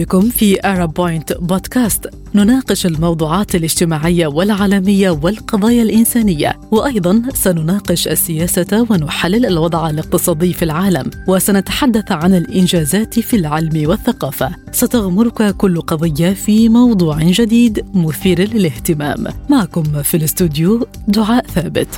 [0.00, 9.46] بكم في أرب بوينت بودكاست نناقش الموضوعات الاجتماعية والعالمية والقضايا الإنسانية وأيضا سنناقش السياسة ونحلل
[9.46, 14.50] الوضع الاقتصادي في العالم وسنتحدث عن الإنجازات في العلم والثقافة.
[14.72, 19.26] ستغمرك كل قضية في موضوع جديد مثير للاهتمام.
[19.50, 21.88] معكم في الاستوديو دعاء ثابت.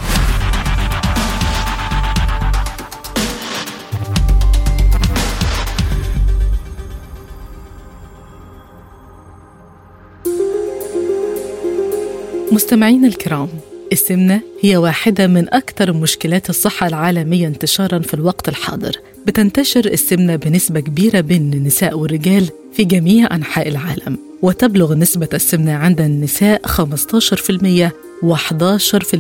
[12.53, 13.49] مستمعينا الكرام
[13.93, 18.97] السمنة هي واحدة من أكثر مشكلات الصحة العالمية انتشارا في الوقت الحاضر.
[19.27, 26.01] بتنتشر السمنة بنسبة كبيرة بين النساء والرجال في جميع أنحاء العالم وتبلغ نسبة السمنة عند
[26.01, 27.91] النساء 15%
[28.23, 29.15] و11%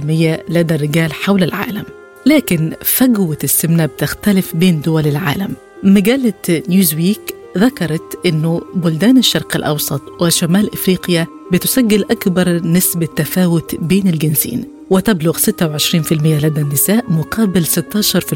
[0.49, 1.85] لدى الرجال حول العالم.
[2.27, 5.55] لكن فجوة السمنة بتختلف بين دول العالم.
[5.83, 14.69] مجلة نيوزويك ذكرت أنه بلدان الشرق الأوسط وشمال إفريقيا بتسجل أكبر نسبة تفاوت بين الجنسين
[14.91, 17.73] وتبلغ 26% لدى النساء مقابل 16%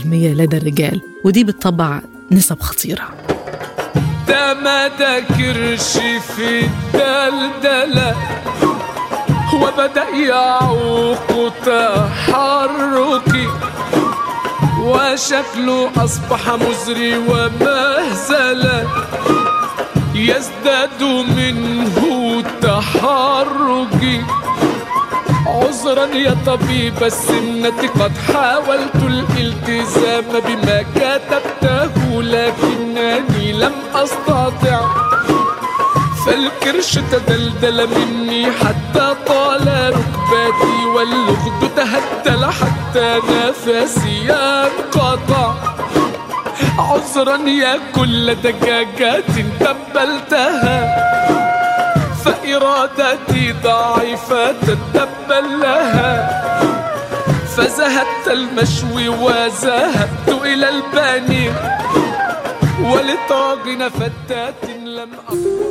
[0.06, 2.00] لدى الرجال ودي بالطبع
[2.31, 3.09] نسب خطيرة.
[4.28, 5.92] ده ذاكرش
[6.37, 8.17] في الدلدلة
[9.55, 13.48] وبدأ يعوق تحركي
[14.81, 18.87] وشكله أصبح مزري ومهزلا
[20.36, 21.02] يزداد
[21.36, 24.20] منه تحرجي
[25.46, 34.80] عذرا يا طبيب السمنة قد حاولت الالتزام بما كتبته لكنني لم أستطع.
[36.26, 45.75] فالكرش تدلدل مني حتى طال ركباتي واللغد تهدل حتى نفسي أنقطع.
[46.78, 49.25] عذرا يا كل دجاجات
[49.60, 50.78] تبلتها.
[52.25, 56.42] فإرادتي ضعيفة تتبل لها
[57.56, 61.50] فزهدت المشوي وذهبت إلى الباني.
[62.82, 65.66] ولطاغن فتاة لم أقص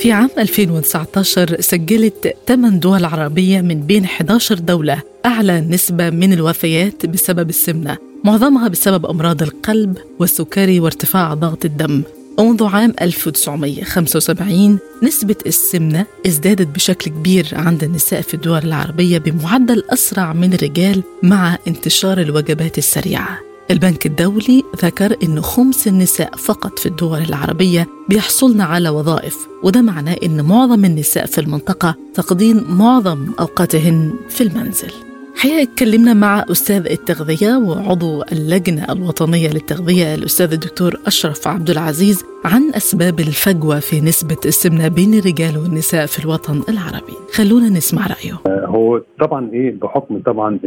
[0.00, 7.06] في عام 2019 سجلت 8 دول عربية من بين 11 دولة أعلى نسبة من الوفيات
[7.06, 8.05] بسبب السمنة.
[8.24, 12.02] معظمها بسبب أمراض القلب والسكري وارتفاع ضغط الدم.
[12.38, 20.32] ومنذ عام 1975 نسبة السمنة ازدادت بشكل كبير عند النساء في الدول العربية بمعدل أسرع
[20.32, 23.38] من الرجال مع انتشار الوجبات السريعة.
[23.70, 30.16] البنك الدولي ذكر أن خمس النساء فقط في الدول العربية بيحصلن على وظائف وده معناه
[30.22, 35.05] أن معظم النساء في المنطقة تقضين معظم أوقاتهن في المنزل.
[35.38, 42.62] حقيقة اتكلمنا مع أستاذ التغذية وعضو اللجنة الوطنية للتغذية الأستاذ الدكتور أشرف عبد العزيز عن
[42.76, 47.16] أسباب الفجوة في نسبة السمنة بين الرجال والنساء في الوطن العربي.
[47.36, 48.64] خلونا نسمع رأيه.
[48.66, 50.58] هو طبعا إيه بحكم طبعا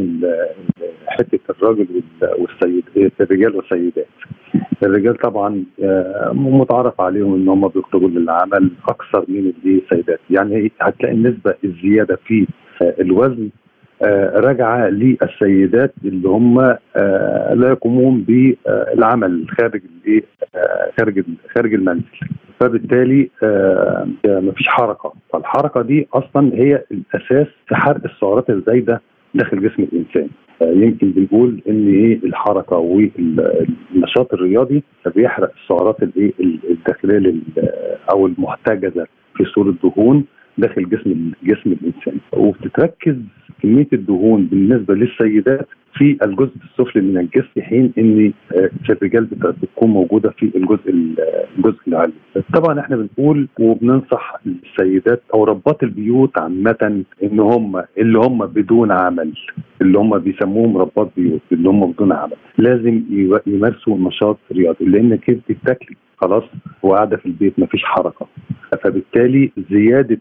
[1.08, 1.88] حتة الراجل
[2.40, 2.84] والسيد
[3.22, 4.08] الرجال والسيدات.
[4.84, 5.64] الرجال طبعا
[6.34, 10.20] متعارف عليهم إن هم بيخرجوا للعمل أكثر من السيدات.
[10.30, 12.48] يعني هتلاقي النسبة الزيادة في
[12.82, 13.50] الوزن
[14.36, 16.62] راجعه للسيدات اللي هم
[17.54, 19.82] لا يقومون بالعمل خارج
[21.00, 21.24] خارج
[21.56, 22.04] خارج المنزل.
[22.60, 23.30] فبالتالي
[24.26, 25.14] مفيش حركة.
[25.34, 29.02] فالحركة دي أصلا هي الأساس في حرق السعرات الزايدة
[29.34, 30.28] داخل جسم الإنسان.
[30.62, 34.84] يمكن بنقول إن إيه الحركة والنشاط الرياضي
[35.16, 36.34] بيحرق السعرات الايه
[36.70, 37.34] الداخلية
[38.12, 40.26] أو المحتجزة في صورة دهون.
[40.60, 42.18] داخل جسم جسم الإنسان.
[42.34, 43.16] وبتتركز
[43.62, 48.34] كمية الدهون بالنسبة للسيدات في الجزء السفلي من الجسم حين إن
[48.90, 50.90] الرجال بتكون موجودة في الجزء
[51.58, 52.14] الجزء العلوي.
[52.54, 59.32] طبعا إحنا بنقول وبننصح السيدات أو ربات البيوت عامة إن هم اللي هم بدون عمل
[59.82, 62.36] اللي هم بيسموهم ربات بيوت اللي هم بدون عمل.
[62.58, 63.02] لازم
[63.48, 66.44] يمارسوا نشاط رياضي لانك انت بتاكلي خلاص
[66.84, 68.28] وقاعدة في البيت مفيش حركة.
[68.84, 70.20] فبالتالي زيادة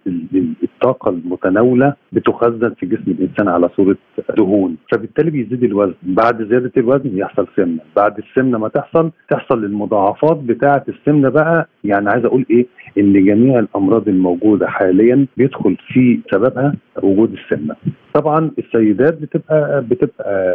[0.63, 3.97] الطاقة المتناولة بتخزن في جسم الإنسان على صورة
[4.37, 4.77] دهون.
[4.93, 5.95] فبالتالي بيزيد الوزن.
[6.03, 7.81] بعد زيادة الوزن يحصل سمنة.
[7.97, 11.69] بعد السمنة ما تحصل تحصل المضاعفات بتاعة السمنة بقى.
[11.85, 12.67] يعني عايز أقول إيه؟
[12.99, 17.75] إن جميع الأمراض الموجودة حاليا بيدخل في سببها وجود السمنة.
[18.15, 20.55] طبعا السيدات بتبقى بتبقى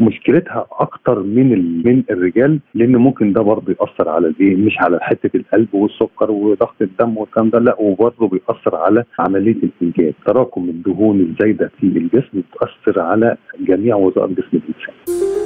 [0.00, 5.36] مشكلتها أكتر من من الرجال لأن ممكن ده برضه يأثر على الإيه؟ مش على حتة
[5.36, 11.70] القلب والسكر وضغط الدم والكلام ده لا وبرضه بيأثر على عملية الانجاب تراكم الدهون الزايدة
[11.80, 15.41] في الجسم بتأثر على جميع وظائف جسم الإنسان.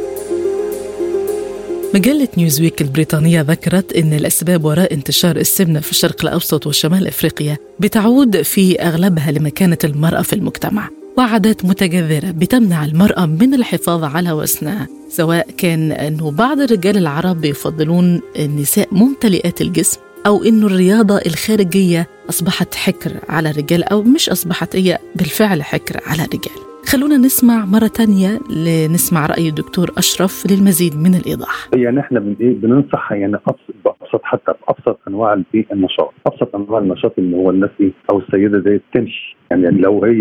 [1.96, 8.42] مجلة نيوزويك البريطانية ذكرت أن الأسباب وراء انتشار السمنة في الشرق الأوسط وشمال أفريقيا بتعود
[8.42, 10.88] في أغلبها لمكانة المرأة في المجتمع
[11.18, 18.20] وعادات متجذرة بتمنع المرأة من الحفاظ على وزنها سواء كان أنه بعض الرجال العرب يفضلون
[18.38, 24.98] النساء ممتلئات الجسم أو أنه الرياضة الخارجية أصبحت حكر على الرجال أو مش أصبحت هي
[25.14, 26.65] بالفعل حكر على الرجال.
[26.92, 31.68] خلونا نسمع مرة تانية لنسمع رأي الدكتور أشرف للمزيد من الإيضاح.
[31.74, 33.38] يعني إحنا إيه بننصح يعني
[33.84, 37.70] بأبسط حتى بأبسط أنواع الايه النشاط، أبسط أنواع النشاط ان هو الناس
[38.12, 39.36] أو السيدة دي تمشي.
[39.50, 40.20] يعني لو هي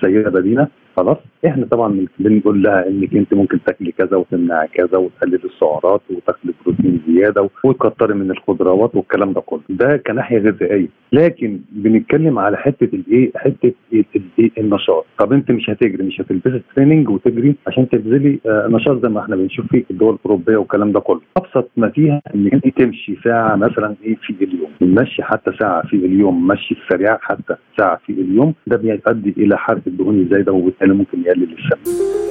[0.00, 1.16] سيدة بدينة خلاص.
[1.46, 7.00] إحنا طبعا بنقول لها إنك أنت ممكن تاكلي كذا وتمنعي كذا وتقللي السعرات وتاكلي بروتين
[7.08, 9.60] زيادة وتكتري من الخضروات والكلام ده كله.
[9.68, 15.06] ده كناحية غذائيه لكن بنتكلم على حتة الايه حتة الايه النشاط.
[15.18, 19.36] طب أنت مش هتجري مش هتلبسي تريننج وتجري عشان تبذلي آه، نشاط زي ما إحنا
[19.36, 21.20] بنشوف في الدول الأوروبية والكلام ده كله.
[21.36, 24.70] أبسط ما فيها انك أنت تمشي ساعة مثلا إيه في اليوم.
[24.82, 28.54] المشي حتى ساعة في اليوم مشي سريع حتى ساعة في اليوم.
[28.66, 30.52] ده بيؤدي إلى حرق الدهون الزايدة
[30.94, 32.28] ممكن يقلل السمنه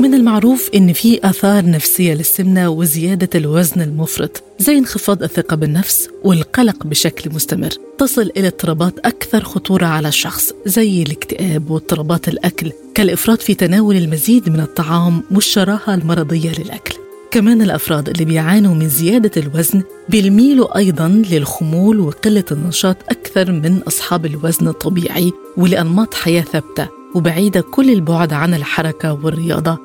[0.00, 6.86] من المعروف إن في آثار نفسية للسمنة وزيادة الوزن المفرط زي انخفاض الثقة بالنفس والقلق
[6.86, 7.70] بشكل مستمر.
[7.98, 14.48] تصل إلى اضطرابات أكثر خطورة على الشخص زي الاكتئاب واضطرابات الأكل كالإفراط في تناول المزيد
[14.48, 16.99] من الطعام والشراهة المرضية للأكل.
[17.32, 24.26] كمان الأفراد اللي بيعانوا من زيادة الوزن بيميلوا أيضا للخمول وقلة النشاط أكثر من أصحاب
[24.26, 29.78] الوزن الطبيعي ولأنماط حياة ثابتة وبعيدة كل البعد عن الحركة والرياضة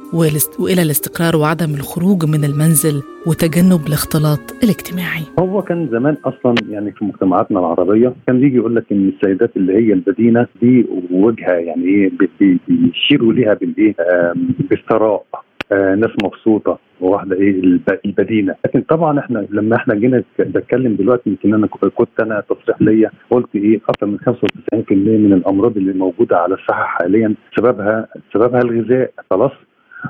[0.59, 5.23] وإلى الاستقرار وعدم الخروج من المنزل وتجنب الاختلاط الاجتماعي.
[5.39, 9.73] هو كان زمان أصلا يعني في مجتمعاتنا العربية كان بيجي يقول لك إن السيدات اللي
[9.73, 13.95] هي البدينة دي وجهها يعني إيه بي- بي- بيشيروا ليها بالإيه
[14.69, 15.23] بالثراء
[15.71, 21.53] ناس مبسوطة وواحدة إيه الب- البدينه لكن طبعا إحنا لما إحنا جينا بتكلم دلوقتي يمكن
[21.53, 26.53] أنا كنت أنا تصريح ليا قلت إيه أكثر من 95% من الأمراض اللي موجودة على
[26.55, 29.51] الساحه حاليا سببها سببها الغذاء خلاص.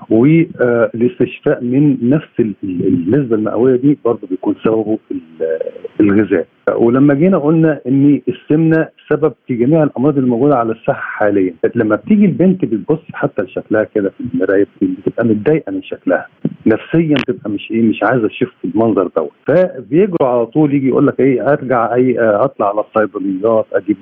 [0.09, 5.59] والاستشفاء من نفس ال- ال- النسبة المئوية دي برضه بيكون سببه ال-
[5.99, 6.47] الغذاء.
[6.75, 11.53] ولما جينا قلنا إن السمنة سبب في جميع الأمراض الموجودة على الساحة حاليا.
[11.75, 16.27] لما بتيجي البنت بتبص حتى لشكلها كده في المراية بتبقى متضايقة من شكلها.
[16.65, 19.31] نفسيا تبقى مش إيه مش عايزة تشوف المنظر دوت.
[19.47, 23.97] فبيجروا على طول يجي يقول لك إيه أرجع أي أطلع على الصيدليات أجيب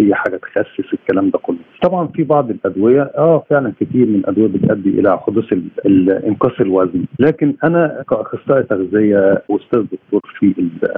[0.00, 1.56] أي حاجة تخسس الكلام ده كله.
[1.82, 5.54] طبعا في بعض الأدوية آه فعلا كتير من الأدوية بتؤدي إلى حدوث
[6.26, 7.04] إنقاص الوزن.
[7.18, 10.54] لكن أنا كأخصائي تغذية واستاذ دكتور في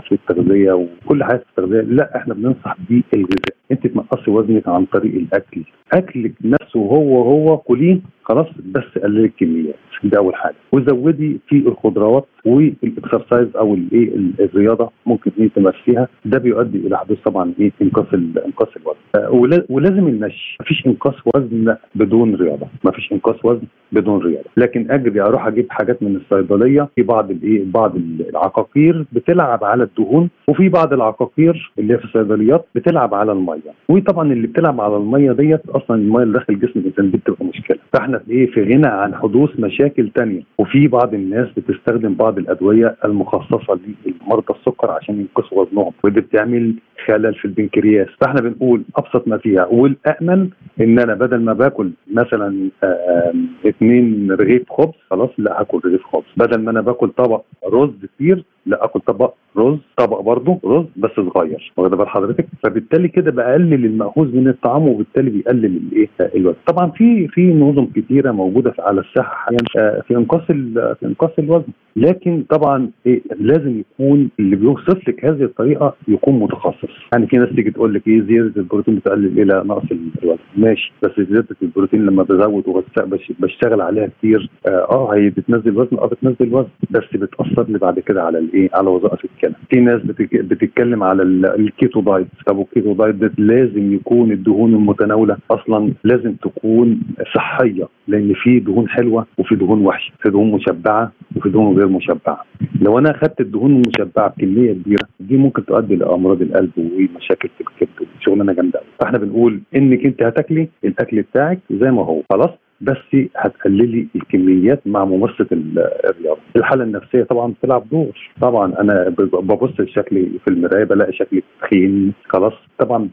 [0.08, 0.73] في التغذية
[1.05, 3.57] وكل حاجة التغذيه لا إحنا بننصح بالغذاء.
[3.73, 5.63] انت تنقصي وزنك عن طريق الأكل.
[5.93, 6.33] اكلك
[6.77, 9.75] نفسه هو هو كليه خلاص بس قللي الكميات
[10.05, 10.55] ده أول حاجة.
[10.73, 16.09] وزودي في الخضروات والإكسرسايز أو الايه ال- الرياضة ممكن إيه تمشيها.
[16.25, 18.99] ده بيؤدي إلى حدوث طبعا إيه إنقاص إنقاص الوزن.
[19.15, 20.57] آه، ولا- ولازم المشي.
[20.61, 22.67] مفيش إنقاص وزن بدون رياضة.
[22.85, 24.49] مفيش إنقاص وزن بدون رياضة.
[24.57, 26.89] لكن أجري أروح أجيب حاجات من الصيدلية.
[26.97, 33.15] في بعض الايه بعض العقاقير بتلعب على الدهون وفي بعض العقاقير اللي في الصيدليات بتلعب
[33.15, 33.73] على المية.
[33.89, 37.79] وطبعا اللي بتلعب على المية ديت أصلا المية اللي داخل جسم الانسان دي بتبقى مشكلة.
[37.93, 40.43] فإحنا في إيه في غنى عن حدوث مشاكل تانية.
[40.59, 46.75] وفي بعض الناس بتستخدم بعض الأدوية المخصصة لمرضى السكر عشان ينقصوا وزنهم ودي بتعمل
[47.07, 48.09] خلل في البنكرياس.
[48.21, 50.49] فإحنا بنقول أبسط ما فيها والامن
[50.81, 56.25] إن أنا بدل ما باكل مثلا آم، اتنين رغيف خبز خلاص لا هاكل رغيف خبز.
[56.37, 57.43] بدل ما أنا باكل طبق
[57.73, 63.09] رز كتير لا أكل طبق رز طبق برضه رز بس صغير واخد بال حضرتك؟ فبالتالي
[63.09, 66.57] كده بقلل المأخوذ من الطعام وبالتالي بيقلل الإيه؟ الوزن.
[66.67, 71.73] طبعا في في نظم كتيرة موجودة على الساحه حاليا آه، في إنقاص في إنقاص الوزن.
[71.97, 76.89] لكن طبعا إيه لازم يكون اللي بيوصف لك هذه الطريقة يكون متخصص.
[77.13, 79.85] يعني في ناس تيجي تقول لك إيه زيادة البروتين بتقلل إلى نقص
[80.23, 80.39] الوزن.
[80.57, 80.93] ماشي.
[81.03, 86.55] بس زيادة البروتين لما بزود وبشتغل عليها كتير آه آه، هي بتنزل وزن آه بتنزل
[86.55, 86.69] وزن.
[86.91, 90.01] بس بتأثر لي بعد كده على الايه على وظائف الكلى في ناس
[90.32, 95.37] بتتكلم على ال- ال keto diet طب ال keto diet ده لازم يكون الدهون المتناولة
[95.51, 97.01] أصلا لازم تكون
[97.35, 100.13] صحية لأن في دهون حلوة وفي دهون وحشة.
[100.23, 102.44] في دهون مشبعة وفي دهون غير مشبعة.
[102.81, 108.09] لو أنا أخدت الدهون المشبعة بكمية كبيرة دي ممكن تؤدي لأمراض القلب ومشاكل في الكبد.
[108.21, 112.23] شغلانة جامدة فإحنا بنقول إنك أنت هتاكلي الأكل بتاعك زي ما هو.
[112.32, 112.51] خلاص؟
[112.82, 116.41] بس هتقللي الكميات مع ممارسة ال- الرياضة.
[116.56, 122.53] الحالة النفسية طبعا بتلعب دور، طبعا أنا ببص لشكلي في المراية بلاقي شكلي تخين خلاص
[122.79, 123.08] طبعا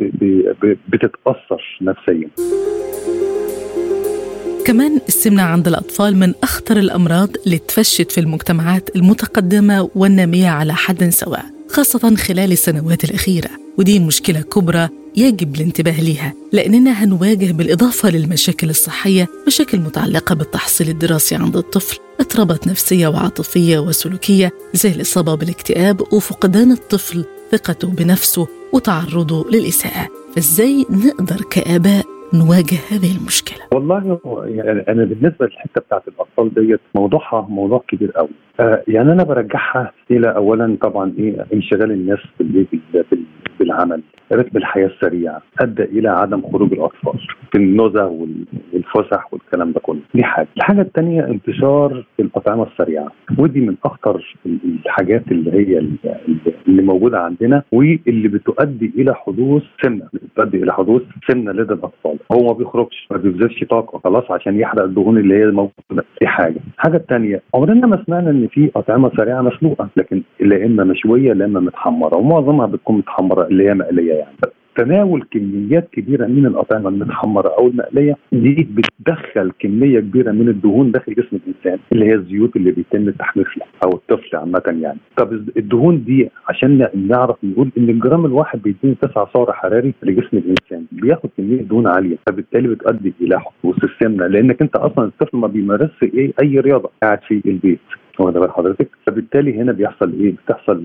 [0.89, 2.29] بتتأثر نفسيا.
[4.65, 11.03] كمان السمنة عند الأطفال من أخطر الأمراض اللي تفشت في المجتمعات المتقدمة والنامية على حد
[11.03, 18.69] سواء خاصة خلال السنوات الأخيرة ودي مشكلة كبرى يجب الانتباه ليها لأننا هنواجه بالإضافة للمشاكل
[18.69, 26.71] الصحية مشاكل متعلقة بالتحصيل الدراسي عند الطفل اضطرابات نفسية وعاطفية وسلوكية زي الإصابة بالاكتئاب وفقدان
[26.71, 30.07] الطفل ثقته بنفسه وتعرضه للإساءة.
[30.35, 37.47] فإزاي نقدر كآباء نواجه هذه المشكلة؟ والله يعني أنا بالنسبة للحتة بتاعت الأطفال ديت موضوعها
[37.49, 42.19] موضوع كبير قوي آه يعني أنا برجعها إلى اولا طبعا إيه انشغال الناس
[43.59, 44.01] بالعمل.
[44.31, 47.19] رتم الحياة السريع أدى إلى عدم خروج الأطفال
[47.51, 50.00] في النزه والفسح والكلام ده كله.
[50.13, 50.48] دي حاجة.
[50.57, 53.07] الحاجة الثانية انتشار الأطعمة السريعة.
[53.38, 55.77] ودي من أخطر الحاجات اللي هي
[56.67, 60.05] اللي موجودة عندنا واللي بتؤدي إلى حدوث سمنة.
[60.13, 62.17] بتؤدي إلى حدوث سمنة لدى الأطفال.
[62.31, 64.00] هو ما بيخرجش ما بيبذلش طاقة.
[64.03, 66.59] خلاص عشان يحرق الدهون اللي هي موجودة دي حاجة.
[66.75, 71.45] الحاجة الثانية عمرنا ما سمعنا إن في أطعمة سريعة مسلوقة لكن لا إما مشوية لا
[71.45, 72.15] إما متحمرة.
[72.17, 74.18] ومعظمها بتكون متحمرة اللي هي مقلية.
[74.19, 74.35] يعني
[74.77, 78.17] تناول كميات كبيرة من الأطعمة المتحمرة أو المقلية.
[78.31, 83.65] دي بتدخل كمية كبيرة من الدهون داخل جسم الإنسان اللي هي الزيوت اللي بيتم تحميصها
[83.83, 84.99] أو الطفل عامة يعني.
[85.17, 90.85] طب الدهون دي عشان نعرف نقول إن الجرام الواحد بيديني 9 سعر حراري لجسم الإنسان
[90.91, 96.03] بياخد كمية دهون عالية فبالتالي بتؤدي إلى حدوث السمنة لأنك أنت أصلا الطفل ما بيمارسش
[96.03, 97.79] إيه أي رياضة قاعد في البيت.
[98.19, 100.83] واخد بال حضرتك فبالتالي هنا بيحصل إيه؟ بتحصل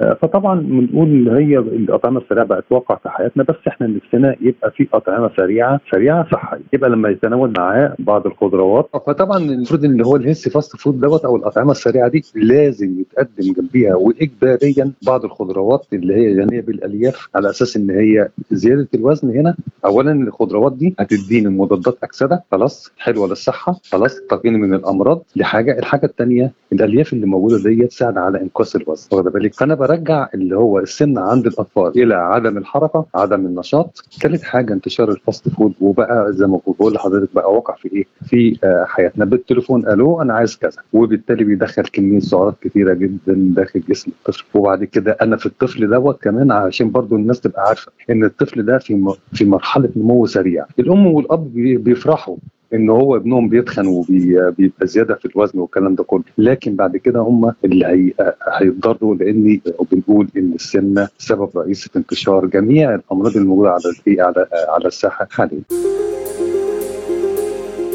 [0.00, 4.70] آه، فطبعا بنقول إن هي الأطعمة السريعة بقت واقع في حياتنا بس إحنا نفسنا يبقى
[4.70, 6.60] في أطعمة سريعة سريعة صحية.
[6.72, 8.88] يبقى لما يتناول معاه بعض الخضروات.
[9.06, 13.52] فطبعا المفروض إن هو ال healthy fast food دوت أو الأطعمة السريعة دي لازم يتقدم
[13.56, 19.54] جنبيها وإجباريا بعض الخضروات اللي هي غنيه بالألياف على أساس إن هي زيادة الوزن هنا.
[19.84, 25.78] اولا الخضروات دي هتديني مضادات أكسدة خلاص حلوة للصحة خلاص تقيني من الأمراض دي حاجة
[25.78, 29.08] الحاجة الثانية الثانية الألياف اللي موجودة ديت تساعد على انقاص الوزن.
[29.12, 34.04] واخد بالك؟ فأنا برجع اللي هو السمنة عند الأطفال إلى عدم الحركة عدم النشاط.
[34.22, 35.72] ثالث حاجة انتشار ال fast food.
[35.80, 39.24] وبقى زي ما بقول لحضرتك بقى واقع في إيه؟ في آه حياتنا.
[39.24, 40.82] بالتليفون ألو أنا عايز كذا.
[40.92, 43.18] وبالتالي بيدخل كمية سعرات كثيره جدا
[43.56, 44.44] داخل جسم الطفل.
[44.54, 48.78] وبعد كده أنا في الطفل دوت كمان عشان برضو الناس تبقى عارفة إن الطفل ده
[48.78, 50.64] في في مرحلة نمو سريع.
[50.78, 52.36] الأم والأب بيفرحوا.
[52.74, 56.22] إن هو ابنهم بيتخن وبيبقى زيادة في الوزن والكلام ده كله.
[56.38, 58.12] لكن بعد كده هم اللي
[58.60, 59.60] هيتضروا لأن
[59.92, 65.60] بنقول إن السمنه سبب رئيسي في انتشار جميع الأمراض الموجودة على على على الساحة حاليا.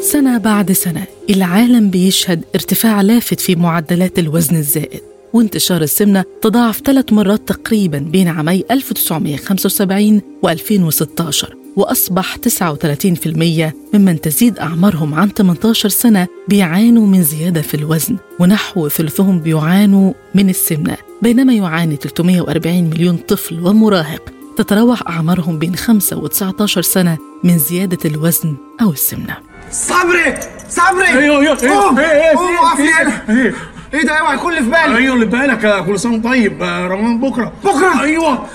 [0.01, 5.01] سنة بعد سنة العالم بيشهد ارتفاع لافت في معدلات الوزن الزائد
[5.33, 14.59] وانتشار السمنة تضاعف ثلاث مرات تقريبا بين عامي 1975 و 2016 وأصبح 39% ممن تزيد
[14.59, 20.97] أعمارهم عن 18 سنة بيعانوا من زيادة في الوزن ونحو ثلثهم بيعانوا من السمنة.
[21.21, 27.97] بينما يعاني 340 مليون طفل ومراهق تتراوح أعمارهم بين 5 و 19 سنة من زيادة
[28.09, 29.37] الوزن أو السمنة.
[29.71, 30.35] صبري!
[30.69, 31.07] صبري!
[31.07, 31.99] أيوه أيوه قوم!
[31.99, 33.21] إيه قوم أقف هنا.
[33.29, 33.53] إيه
[33.93, 37.53] إيه ده؟ أوعى يكون اللي في بالي أيوه اللي بالك كل سنة طيب رمضان بكرة.
[37.63, 38.45] بكرة؟ أيوه.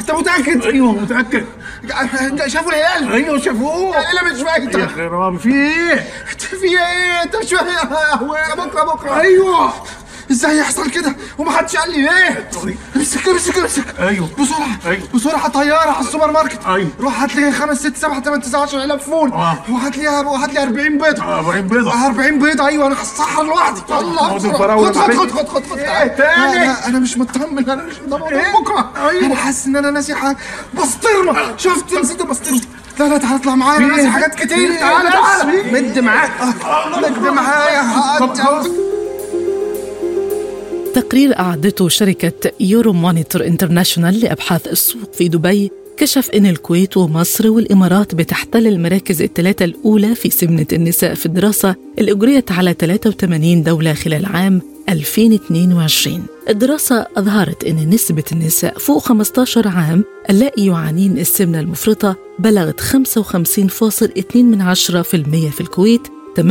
[0.00, 1.44] أنت متأكد؟ أيوه متأكد.
[2.46, 3.96] شافوا الهلال؟ أيوه شافوه.
[4.32, 5.94] مش فايت يا أخي رامي في إيه
[6.38, 7.88] في إيه؟ انت مش فاهم
[8.54, 9.20] بكرة بكرة.
[9.20, 9.72] أيوه.
[10.30, 12.48] إزاي يحصل كده؟ ومحدش قال لي إيه
[12.96, 13.84] امسك امسك امسك.
[14.00, 14.28] أيوه.
[14.38, 15.02] بسرعة أيوه.
[15.14, 16.66] بسرعة طيارة على السوبر ماركت.
[16.66, 16.88] أيوه.
[17.00, 19.32] روح هات لي 5 6 7 8 9 10 علب فول.
[19.32, 19.58] آه.
[19.70, 21.22] وهات لي وهات لي 40 بيضة.
[21.22, 22.06] آه 40 بيضة.
[22.06, 22.66] 40 بيضة.
[22.66, 23.80] أيوه أنا هسحر لوحدي.
[23.90, 24.22] يلا.
[24.22, 25.30] خد خد خد.
[25.30, 27.70] خد خد خد إيه تاني؟ أنا مش مطمن.
[27.70, 28.34] أنا مش مطمن.
[28.34, 28.92] إيه؟ بكرة.
[29.08, 29.26] أيوه.
[29.26, 30.36] أنا حاسس إن أنا ناسي حاجة.
[30.74, 31.56] بسطرمة.
[31.56, 32.60] شفت؟ نسيت البسطرمة.
[32.98, 33.78] لا لا تعالى اطلع معايا.
[33.78, 36.30] أنا ناسي؟ حاجات كتير؟ تعالى تعالى؟ مد معاك
[37.02, 37.82] مد معايا.
[38.18, 38.66] خلاص.
[40.94, 48.66] تقرير أعدته شركة Euromonitor International لأبحاث السوق في دبي كشف أن الكويت ومصر والإمارات بتحتل
[48.66, 54.62] المراكز الثلاثة الأولى في سمنة النساء في الدراسة اللي أجريت على 83 دولة خلال عام
[54.88, 62.84] 2022 الدراسة أظهرت أن نسبة النساء فوق 15 عام اللائي يعانين السمنة المفرطة بلغت 55.2%
[65.50, 66.08] في الكويت
[66.40, 66.42] 48%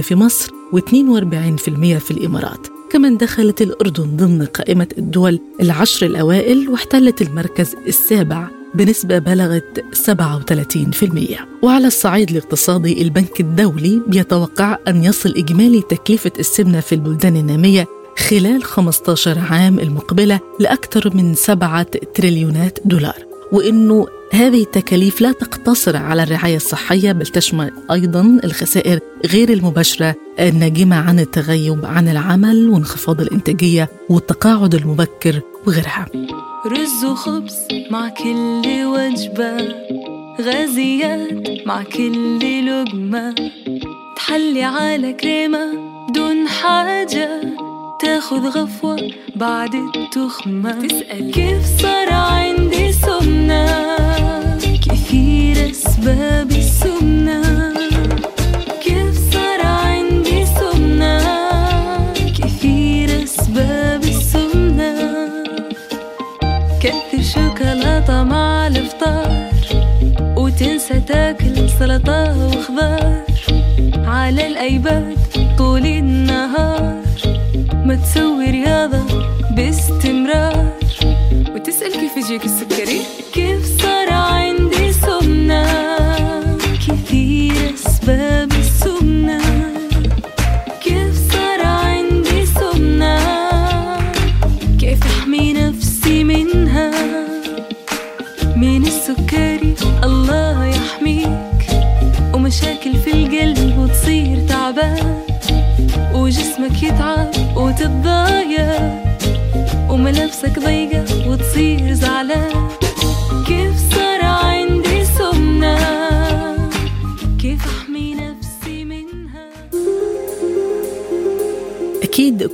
[0.00, 2.75] في مصر و42% في الإمارات.
[2.90, 11.86] كمان دخلت الأردن ضمن قائمة الدول العشر الأوائل واحتلت المركز السابع بنسبة بلغت 37% وعلى
[11.86, 17.86] الصعيد الاقتصادي البنك الدولي بيتوقع أن يصل إجمالي تكلفة السمنة في البلدان النامية
[18.18, 21.82] خلال 15 عام المقبلة لأكثر من 7
[22.14, 23.26] تريليونات دولار.
[23.52, 30.96] وإنه هذه التكاليف لا تقتصر على الرعاية الصحية بل تشمل أيضا الخسائر غير المباشرة الناجمة
[30.96, 36.06] عن التغيب عن العمل وانخفاض الإنتاجية والتقاعد المبكر وغيرها.
[36.66, 37.56] رز وخبز
[37.90, 39.74] مع كل وجبة
[40.40, 43.34] غازيات مع كل لقمة.
[44.16, 45.72] تحلي على كريمة
[46.14, 47.65] دون حاجة.
[48.00, 51.32] تاخذ غفوة بعد التخمة تسأل.
[51.32, 53.96] كيف صار عندي سمنة؟
[54.90, 57.42] كثير أسباب السمنة؟
[58.82, 61.20] كيف صار عندي سمنة؟
[62.14, 65.16] كثير أسباب السمنة؟
[67.34, 69.50] شوكولاتة مع الفطار
[70.36, 73.24] وتنسى تاكل سلطة وخضار.
[74.04, 75.16] على الأيباد
[75.58, 77.05] طول النهار.
[77.86, 79.04] ما تسوي رياضة
[79.50, 80.72] باستمرار.
[81.54, 83.00] وتسأل كيف يجيك السكري؟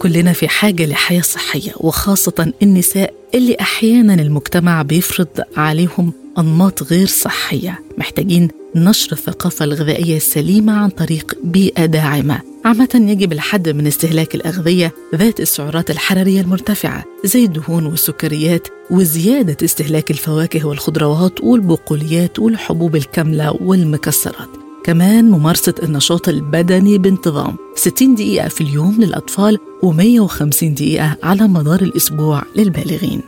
[0.03, 7.81] كلنا في حاجة لحياة صحية وخاصة النساء اللي أحيانا المجتمع بيفرض عليهم أنماط غير صحية.
[7.99, 12.41] محتاجين نشر الثقافة الغذائية السليمة عن طريق بيئة داعمة.
[12.65, 20.11] عامة يجب الحد من استهلاك الأغذية ذات السعرات الحرارية المرتفعة زي الدهون والسكريات وزيادة استهلاك
[20.11, 24.62] الفواكه والخضروات والبقوليات والحبوب الكاملة والمكسرات.
[24.85, 27.57] كمان ممارسة النشاط البدني بانتظام.
[27.75, 33.23] 60 دقيقة في اليوم للأطفال و150 دقيقة على مدار الأسبوع للبالغين.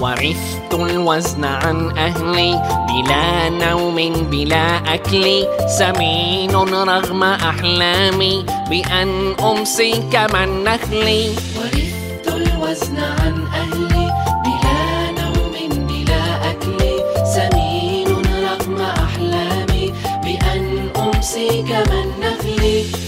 [0.00, 3.96] ورثت الوزن عن أهلي بلا نوم
[4.30, 5.44] بلا أكل.
[5.78, 11.28] سمين رغم أحلامي بأن أمسك من نخلي.
[11.28, 13.89] ورثت الوزن عن أهلي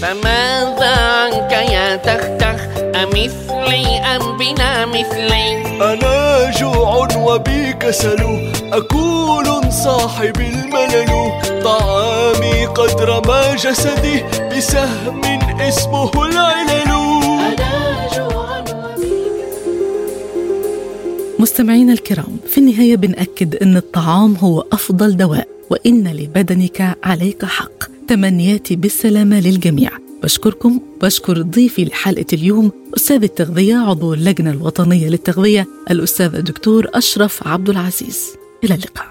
[0.03, 2.61] فماذا عنك يا تختخ
[2.95, 5.63] أمثلي أم بلا مثلي؟
[5.93, 11.31] أنا جوع وبي كسل أكول صاحب الملل
[11.63, 15.21] طعامي قد رمى جسدي بسهم
[15.61, 16.91] اسمه العلل.
[16.91, 19.53] أنا جوع وبيك
[21.39, 27.92] مستمعينا الكرام في النهاية بنأكد أن الطعام هو أفضل دواء وإن لبدنك عليك حق.
[28.07, 29.91] تمنياتي بالسلامة للجميع.
[30.23, 30.79] بشكركم.
[31.01, 38.27] بشكر ضيفي لحلقة اليوم أستاذ التغذية عضو اللجنة الوطنية للتغذية الأستاذ الدكتور أشرف عبد العزيز.
[38.63, 39.07] إلى اللقاء.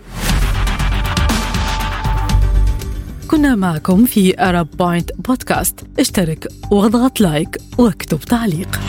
[3.28, 8.80] كنا معكم في Arab Point Podcast اشترك واضغط like واكتب تعليق.